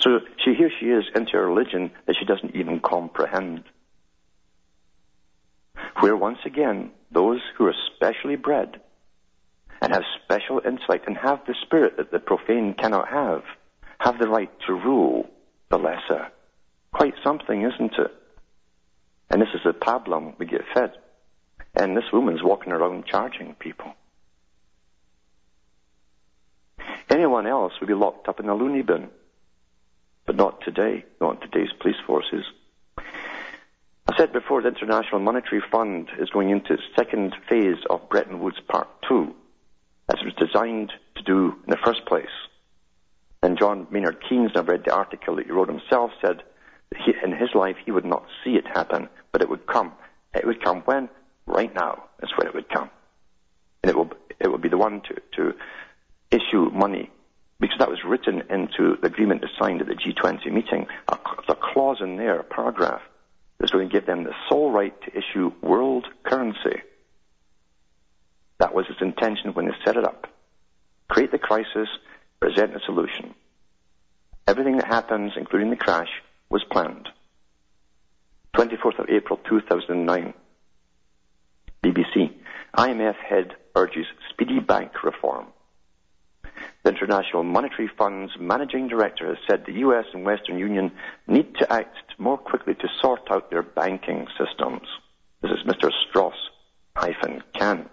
[0.00, 3.64] So she, here she is into a religion that she doesn't even comprehend.
[6.00, 8.80] Where once again, those who are specially bred
[9.80, 13.42] and have special insight and have the spirit that the profane cannot have,
[13.98, 15.28] have the right to rule
[15.70, 16.28] the lesser.
[16.92, 18.14] Quite something, isn't it?
[19.30, 20.92] And this is the pablum we get fed.
[21.74, 23.94] And this woman's walking around charging people.
[27.08, 29.08] Anyone else would be locked up in a loony bin.
[30.26, 32.44] But not today, not today's police forces.
[32.98, 38.40] I said before the International Monetary Fund is going into its second phase of Bretton
[38.40, 39.34] Woods Part 2,
[40.12, 42.26] as it was designed to do in the first place.
[43.42, 46.42] And John Maynard Keynes, I've read the article that he wrote himself, said
[46.90, 49.92] that he, in his life he would not see it happen, but it would come.
[50.34, 51.08] It would come when?
[51.46, 52.90] Right now is when it would come.
[53.82, 55.54] And it will, it will be the one to, to
[56.30, 57.10] issue money
[57.58, 60.86] because that was written into the agreement signed at the G20 meeting.
[61.08, 61.16] A,
[61.48, 63.00] a clause in there, a paragraph,
[63.58, 66.82] that's going to give them the sole right to issue world currency.
[68.58, 70.26] That was its intention when they set it up.
[71.08, 71.88] Create the crisis,
[72.38, 73.34] present a solution.
[74.46, 76.10] Everything that happens, including the crash,
[76.50, 77.08] was planned.
[78.54, 80.34] 24th of April 2009.
[81.82, 82.30] BBC.
[82.76, 85.46] IMF head urges speedy bank reform.
[86.82, 90.90] The International Monetary Fund's managing director has said the US and Western Union
[91.28, 94.88] need to act more quickly to sort out their banking systems.
[95.42, 95.90] This is Mr.
[96.08, 97.88] Strauss-Kahn.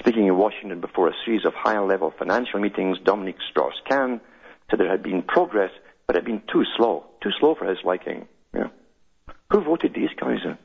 [0.00, 4.20] Speaking in Washington before a series of higher-level financial meetings, Dominique Strauss-Kahn
[4.68, 5.70] said there had been progress,
[6.06, 8.28] but it had been too slow, too slow for his liking.
[8.54, 8.68] Yeah.
[9.50, 10.58] Who voted these guys in?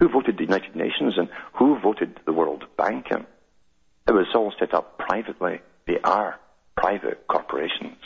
[0.00, 3.26] Who voted the United Nations and who voted the World Bank in?
[4.06, 5.60] It was all set up privately.
[5.86, 6.38] They are
[6.76, 7.98] private corporations.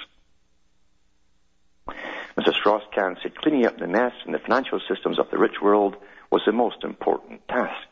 [2.37, 2.53] Mr.
[2.53, 5.97] Strauss-Kahn said cleaning up the mess in the financial systems of the rich world
[6.31, 7.89] was the most important task.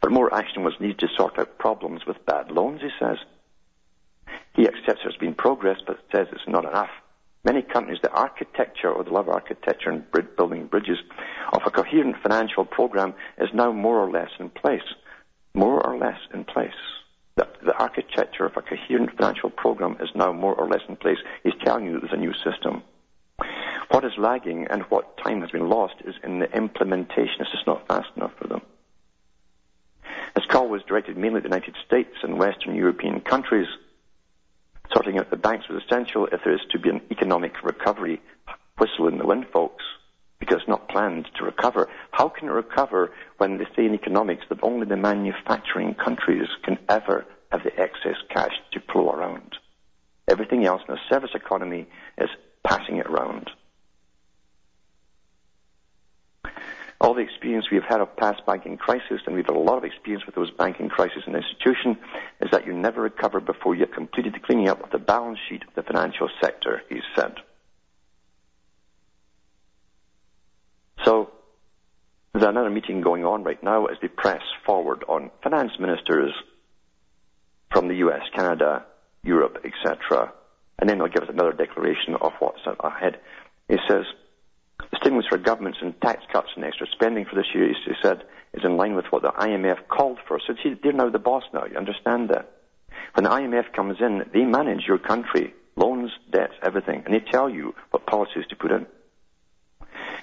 [0.00, 3.18] But more action was needed to sort out problems with bad loans, he says.
[4.54, 6.90] He accepts there's been progress, but says it's not enough.
[7.42, 10.04] Many countries, the architecture oh, or the love architecture and
[10.36, 10.98] building bridges
[11.52, 14.82] of a coherent financial program is now more or less in place.
[15.54, 16.74] More or less in place
[17.62, 21.18] the, architecture of a coherent financial program is now more or less in place.
[21.42, 22.82] He's telling you there's a new system.
[23.90, 27.40] What is lagging and what time has been lost is in the implementation.
[27.40, 28.62] It's just not fast enough for them.
[30.34, 33.68] This call was directed mainly at the United States and Western European countries.
[34.92, 38.20] Sorting out the banks was essential if there is to be an economic recovery.
[38.78, 39.84] Whistle in the wind, folks
[40.40, 41.88] because not planned to recover.
[42.10, 46.78] How can it recover when they say in economics that only the manufacturing countries can
[46.88, 49.56] ever have the excess cash to flow around?
[50.26, 51.86] Everything else in a service economy
[52.18, 52.30] is
[52.66, 53.50] passing it around.
[57.00, 59.84] All the experience we've had of past banking crises, and we've had a lot of
[59.84, 61.96] experience with those banking crises in the institution,
[62.42, 65.38] is that you never recover before you have completed the cleaning up of the balance
[65.48, 67.36] sheet of the financial sector, he said.
[71.04, 71.30] So
[72.32, 76.32] there's another meeting going on right now as they press forward on finance ministers
[77.72, 78.84] from the US, Canada,
[79.22, 80.32] Europe, etc.
[80.78, 83.18] And then they'll give us another declaration of what's ahead.
[83.68, 84.04] He says,
[84.90, 88.24] the stimulus for governments and tax cuts and extra spending for this year, he said,
[88.54, 90.40] is in line with what the IMF called for.
[90.44, 91.64] So they're now the boss now.
[91.66, 92.50] You understand that?
[93.14, 97.48] When the IMF comes in, they manage your country, loans, debts, everything, and they tell
[97.48, 98.86] you what policies to put in.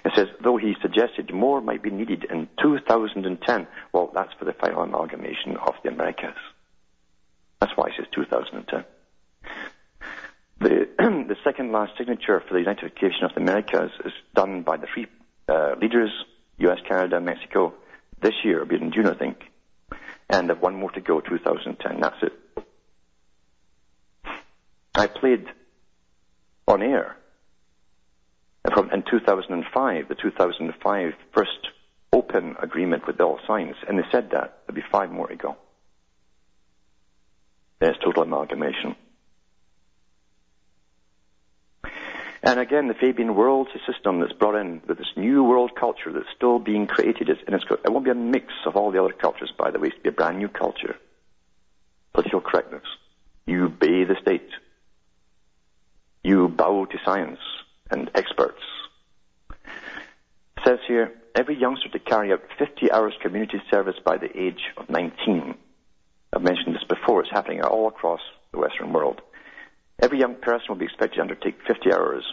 [0.08, 3.68] It says, though he suggested more might be needed in 2010.
[3.92, 6.38] Well, that's for the final amalgamation of the Americas.
[7.60, 8.86] That's why it says 2010.
[10.62, 14.88] The, the second last signature for the unification of the Americas is done by the
[14.94, 15.08] three
[15.50, 16.12] uh, leaders,
[16.60, 17.74] US, Canada, Mexico,
[18.22, 19.40] this year, it'll be in June, I think.
[20.30, 22.00] And have one more to go, 2010.
[22.00, 22.64] That's it.
[24.96, 25.48] I played
[26.66, 27.18] on air
[28.74, 31.52] from in 2005, the 2005 first
[32.12, 35.56] open agreement with all signs, and they said that there'd be five more to go.
[37.80, 38.96] There's total amalgamation.
[42.44, 46.30] And again, the Fabian world system that's brought in with this new world culture that's
[46.36, 47.30] still being created.
[47.30, 49.90] And it's, it won't be a mix of all the other cultures, by the way.
[49.90, 50.96] It's be a brand new culture.
[52.14, 52.84] Political correctness.
[53.46, 54.50] You obey the state.
[56.24, 57.40] You bow to science
[57.92, 58.62] and experts.
[59.50, 64.62] It says here, every youngster to carry out 50 hours community service by the age
[64.78, 65.56] of 19.
[66.34, 68.22] I've mentioned this before, it's happening all across
[68.52, 69.22] the Western world.
[70.00, 72.24] Every young person will be expected to undertake 50 hours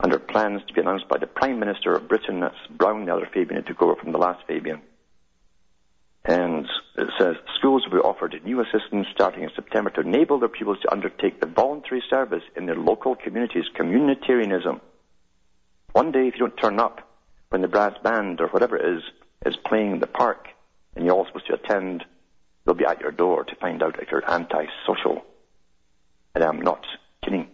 [0.00, 3.28] under plans to be announced by the Prime Minister of Britain, that's Brown, the other
[3.32, 4.80] Fabian who took over from the last Fabian.
[6.24, 6.66] And
[6.96, 10.78] it says schools will be offered new assistance starting in September to enable their pupils
[10.82, 14.80] to undertake the voluntary service in their local communities, communitarianism.
[15.92, 17.08] One day, if you don't turn up
[17.50, 19.02] when the brass band or whatever it is
[19.44, 20.48] is playing in the park
[20.94, 22.04] and you're all supposed to attend,
[22.64, 25.24] they'll be at your door to find out if you're antisocial.
[26.34, 26.86] And I'm not
[27.24, 27.48] kidding.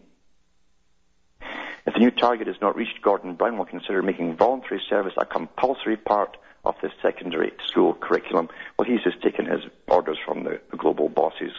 [1.87, 5.25] If the new target is not reached, Gordon Brown will consider making voluntary service a
[5.25, 6.37] compulsory part
[6.69, 8.49] of the secondary school curriculum.
[8.79, 11.53] Well, he's just taken his orders from the, the global bosses.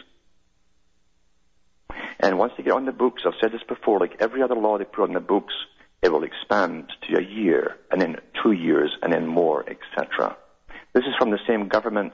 [2.19, 4.77] And once they get on the books, I've said this before, like every other law
[4.77, 5.53] they put on the books,
[6.01, 10.37] it will expand to a year, and then two years, and then more, etc.
[10.93, 12.13] This is from the same government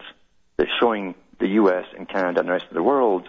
[0.57, 3.27] that's showing the US and Canada and the rest of the world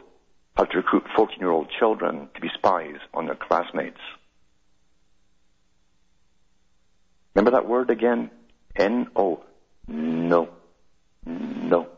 [0.57, 4.01] how to recruit 14 year old children to be spies on their classmates.
[7.35, 8.31] Remember that word again?
[8.77, 9.45] N-O.
[9.89, 10.49] No.
[11.25, 11.89] No.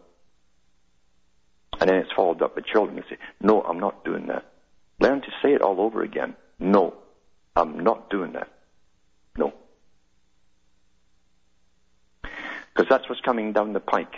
[1.81, 4.45] And then it's followed up with children who say, no, I'm not doing that.
[5.01, 6.35] Learn to say it all over again.
[6.59, 6.95] No,
[7.55, 8.49] I'm not doing that.
[9.37, 9.53] No.
[12.23, 14.15] Because that's what's coming down the pike.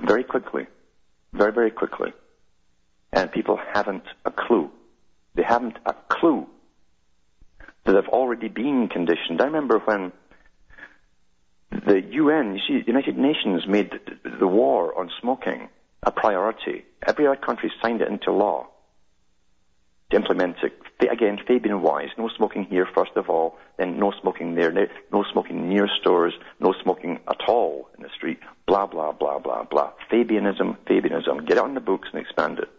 [0.00, 0.66] Very quickly.
[1.32, 2.12] Very, very quickly.
[3.12, 4.70] And people haven't a clue.
[5.34, 6.46] They haven't a clue
[7.84, 9.40] that they've already been conditioned.
[9.40, 10.12] I remember when
[11.70, 13.92] the UN, you see, the United Nations made
[14.40, 15.68] the war on smoking
[16.02, 16.84] a priority.
[17.06, 18.68] Every other country signed it into law
[20.10, 20.72] to implement it.
[21.10, 24.72] Again, Fabian wise, no smoking here first of all, then no smoking there,
[25.12, 29.64] no smoking near stores, no smoking at all in the street, blah, blah, blah, blah,
[29.64, 29.92] blah.
[30.10, 31.46] Fabianism, Fabianism.
[31.46, 32.70] Get it on the books and expand it.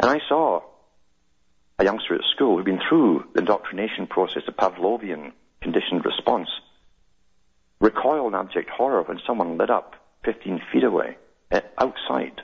[0.00, 0.62] And I saw
[1.78, 5.32] a youngster at school who'd been through the indoctrination process, the Pavlovian
[5.64, 6.48] conditioned response,
[7.80, 9.94] recoil in abject horror when someone lit up
[10.24, 11.16] 15 feet away,
[11.50, 12.42] eh, outside,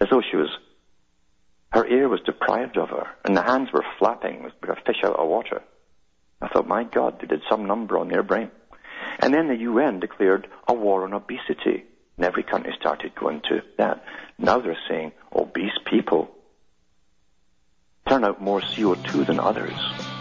[0.00, 0.48] as though she was,
[1.70, 5.16] her ear was deprived of her, and the hands were flapping like a fish out
[5.16, 5.60] of water.
[6.40, 8.50] I thought, my God, they did some number on their brain.
[9.18, 11.84] And then the UN declared a war on obesity,
[12.16, 14.04] and every country started going to that.
[14.38, 16.30] Now they're saying obese people
[18.08, 20.15] turn out more CO2 than others.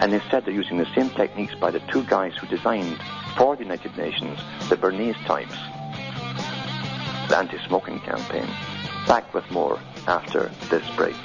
[0.00, 2.98] And instead they're using the same techniques by the two guys who designed
[3.36, 4.38] for the United Nations
[4.68, 5.56] the Bernays types,
[7.28, 8.46] the anti-smoking campaign.
[9.06, 11.16] Back with more after this break.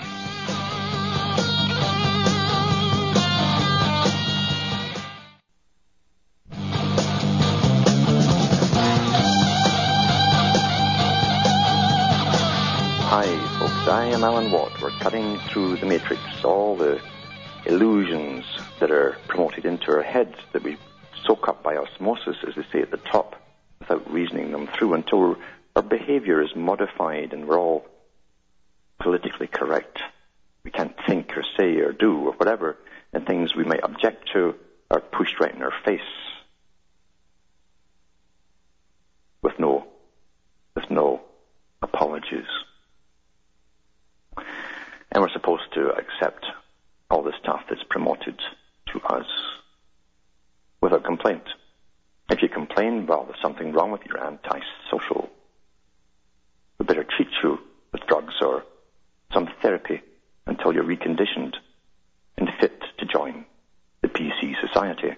[13.05, 13.27] Hi,
[13.59, 13.87] folks.
[13.87, 14.81] I am Alan Watt.
[14.81, 16.99] We're cutting through the matrix, all the
[17.65, 18.45] illusions
[18.79, 20.77] that are promoted into our heads that we
[21.25, 23.35] soak up by osmosis, as they say at the top,
[23.79, 25.37] without reasoning them through until
[25.75, 27.85] our behavior is modified and we're all
[28.99, 29.99] politically correct.
[30.63, 32.77] We can't think or say or do or whatever,
[33.11, 34.55] and things we might object to
[34.89, 36.01] are pushed right in our face
[39.41, 39.85] with no,
[40.75, 41.21] with no
[41.81, 42.47] apologies.
[45.11, 46.45] And we're supposed to accept
[48.31, 49.25] to us
[50.81, 51.43] without complaint.
[52.29, 55.29] If you complain, well, there's something wrong with you, antisocial.
[56.79, 57.59] We better treat you
[57.91, 58.63] with drugs or
[59.33, 60.01] some therapy
[60.45, 61.55] until you're reconditioned
[62.37, 63.45] and fit to join
[64.01, 65.15] the PC society.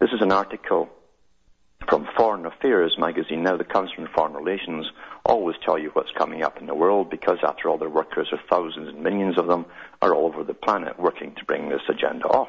[0.00, 0.88] This is an article
[1.90, 3.42] from Foreign Affairs magazine.
[3.42, 4.86] Now, the Council on Foreign Relations
[5.26, 8.40] always tell you what's coming up in the world because, after all, their workers are
[8.48, 9.66] thousands and millions of them
[10.00, 12.48] are all over the planet working to bring this agenda off.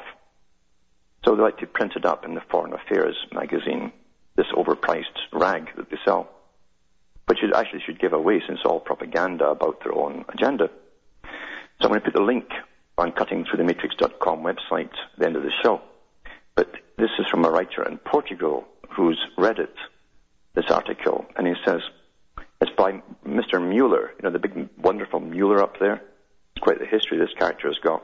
[1.26, 3.92] So they like to print it up in the Foreign Affairs magazine,
[4.36, 6.30] this overpriced rag that they sell,
[7.26, 10.70] which it actually should give away since all propaganda about their own agenda.
[11.24, 12.46] So I'm going to put the link
[12.96, 15.82] on cuttingthroughthematrix.com website at the end of the show.
[16.54, 19.74] But this is from a writer in Portugal who's read it,
[20.54, 21.82] this article, and he says,
[22.62, 23.60] it's by Mr.
[23.60, 26.02] Mueller, you know, the big, wonderful Mueller up there.
[26.56, 28.04] It's quite the history this character has got.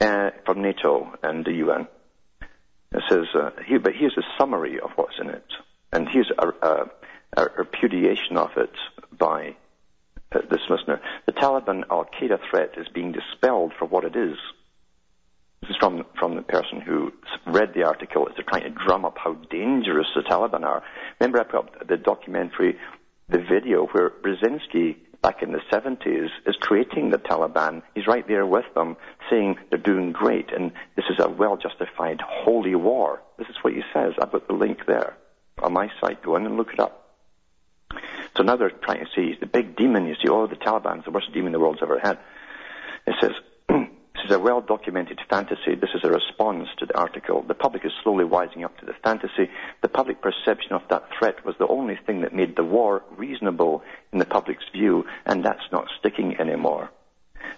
[0.00, 1.88] Uh, from NATO and the UN.
[2.92, 3.50] It says, uh,
[3.82, 5.46] but here's a summary of what's in it.
[5.92, 6.90] And here's a, a,
[7.36, 8.72] a repudiation of it
[9.16, 9.56] by
[10.32, 11.00] uh, this listener.
[11.26, 14.36] The Taliban Al-Qaeda threat is being dispelled for what it is.
[15.62, 17.12] This is from, from the person who
[17.46, 18.28] read the article.
[18.34, 20.82] They're trying to drum up how dangerous the Taliban are.
[21.18, 22.78] Remember I put up the documentary,
[23.28, 27.82] the video where Brzezinski, back in the 70s, is creating the Taliban.
[27.94, 28.96] He's right there with them,
[29.30, 33.22] saying they're doing great, and this is a well-justified holy war.
[33.38, 34.12] This is what he says.
[34.20, 35.16] I've got the link there
[35.62, 36.22] on my site.
[36.22, 37.02] Go in and look it up.
[38.36, 40.06] So now they're trying to see the big demon.
[40.06, 42.18] You see, oh, the Taliban's the worst demon the world's ever had.
[43.06, 43.32] It says,
[44.26, 45.74] is a well-documented fantasy.
[45.74, 47.42] This is a response to the article.
[47.42, 49.50] The public is slowly wising up to the fantasy.
[49.82, 53.82] The public perception of that threat was the only thing that made the war reasonable
[54.12, 56.90] in the public's view, and that's not sticking anymore.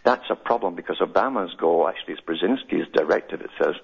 [0.04, 3.74] That's a problem because Obama's goal, actually it's Brzezinski's directive, it says,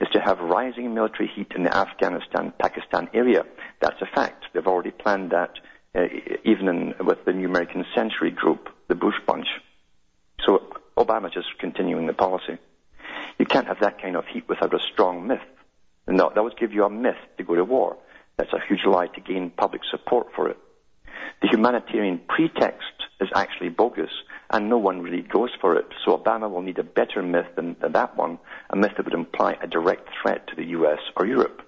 [0.00, 3.44] is to have rising military heat in the Afghanistan-Pakistan area.
[3.80, 4.46] That's a fact.
[4.52, 5.52] They've already planned that
[5.94, 6.06] uh,
[6.44, 9.46] even in, with the New American Century Group, the Bush bunch.
[10.44, 10.60] So
[10.96, 12.58] Obama's just continuing the policy.
[13.38, 15.40] You can't have that kind of heat without a strong myth.
[16.06, 17.96] That, that would give you a myth to go to war.
[18.36, 20.58] That's a huge lie to gain public support for it.
[21.42, 24.10] The humanitarian pretext is actually bogus,
[24.50, 25.86] and no one really goes for it.
[26.04, 28.38] So Obama will need a better myth than, than that one,
[28.70, 31.62] a myth that would imply a direct threat to the US or Europe.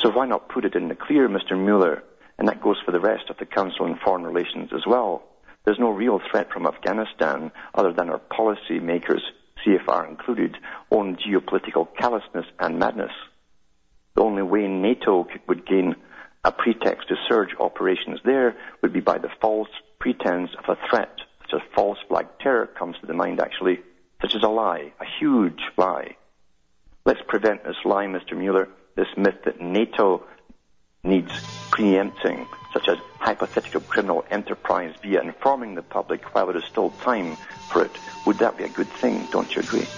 [0.00, 1.56] So why not put it in the clear, Mr.
[1.56, 2.02] Mueller?
[2.38, 5.22] And that goes for the rest of the Council on Foreign Relations as well.
[5.64, 9.22] There's no real threat from Afghanistan other than our policy makers,
[9.64, 10.56] CFR included,
[10.90, 13.12] own geopolitical callousness and madness.
[14.14, 15.94] The only way NATO would gain
[16.44, 19.68] a pretext to surge operations there would be by the false
[20.00, 23.80] pretense of a threat, such as false flag terror comes to the mind actually,
[24.20, 26.16] such as a lie, a huge lie.
[27.04, 28.36] Let's prevent this lie, Mr.
[28.36, 30.24] Mueller, this myth that NATO
[31.04, 31.32] needs
[31.72, 37.36] preempting, such as hypothetical criminal enterprise via informing the public while there is still time
[37.70, 37.90] for it.
[38.24, 39.26] Would that be a good thing?
[39.32, 39.88] Don't you agree?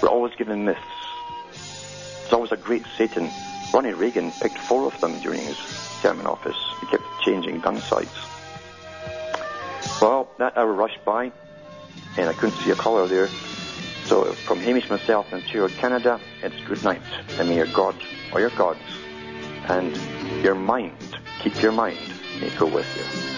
[0.00, 0.80] We're always given myths.
[2.22, 3.28] There's always a great Satan.
[3.74, 5.58] Ronnie Reagan picked four of them during his
[6.00, 6.56] term in office.
[6.80, 8.16] He kept changing gun sights.
[10.00, 11.32] Well, that hour rushed by,
[12.16, 13.28] and I couldn't see a caller there.
[14.10, 17.00] So from Hamish myself in Ontario, Canada, it's good night,
[17.38, 17.94] and may your God
[18.32, 18.80] or your gods
[19.68, 19.96] and
[20.42, 20.96] your mind,
[21.40, 21.96] keep your mind,
[22.40, 23.29] may go with you.